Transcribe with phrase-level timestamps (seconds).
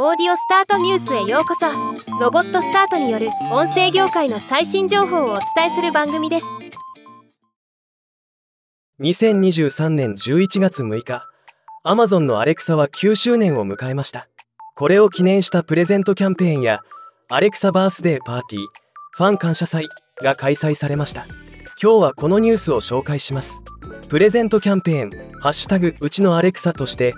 [0.00, 1.66] オーディオスタートニュースへようこそ。
[2.20, 6.46] ロボットスタートによる音声業界の最新情報をお伝えする番組です。
[9.00, 11.26] 2023年11月6日
[11.84, 14.28] Amazon のアレクサは9周年を迎えました。
[14.76, 16.78] これを記念したプレゼントキャンペーンや
[17.28, 18.62] アレクサバースデーパーティー
[19.10, 19.88] ファン感謝祭
[20.22, 21.26] が開催されました。
[21.82, 23.64] 今日はこのニュースを紹介します。
[24.08, 25.10] プレゼントキャンペーン
[25.42, 27.14] 「ハッシュタグうちのアレクサ」として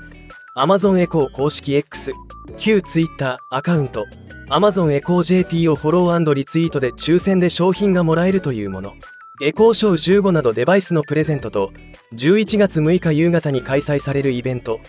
[0.57, 2.13] Amazon エコー公式 X
[2.59, 4.07] 旧 Twitter アカウント
[4.49, 8.95] Amazon エコー JP をフォローリツイートで抽選で商品がもらえるというもの。
[9.43, 11.73] エコーショー15などデバイスのプレゼントと
[12.15, 14.81] 11月6日夕方に開催されるイベント。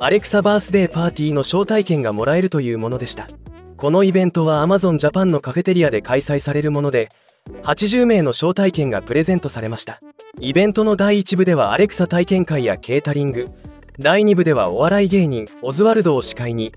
[0.00, 3.28] アレクサバースデーパーティーの招待券がもらえるというものでした。
[3.76, 7.10] このイベントは Amazon Japan のカフェテリアで開催されるもので
[7.64, 10.00] 80名の招待券がプレゼントされました。
[10.40, 13.48] イベントの第1部ではアレクサ体験会やケータリング。
[13.98, 16.72] 第2部ではお笑い芸人オズワルドを司会に。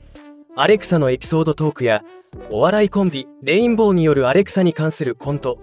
[0.57, 2.01] アレクサのエピソードトークや
[2.49, 5.59] お笑いコンビレインボーによるアレクサに関するコント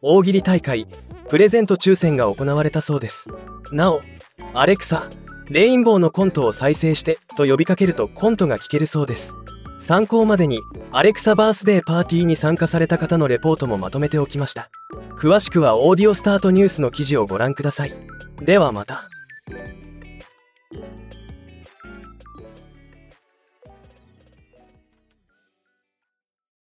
[0.00, 0.88] 大喜利大会
[1.28, 3.28] プレゼント抽選が行われたそうです。
[3.70, 4.02] なお
[4.52, 5.08] アレクサ
[5.48, 9.32] レインボーのコントを再生してと呼びかけるとコントが聞けるそうです。
[9.78, 14.70] 参考までにアレクサバースデーパーティーに参加された方のレポートもまとめておきました。
[15.16, 17.92] 詳しくはオーディオスタートニュースの記事をご覧ください。
[18.40, 19.11] ではまた。